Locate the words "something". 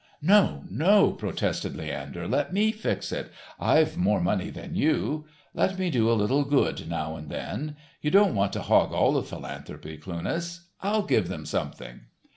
11.45-11.99